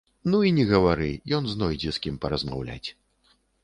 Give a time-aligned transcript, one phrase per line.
[0.33, 2.85] Ну і не гавары, ён знойдзе, з кім паразмаўляць.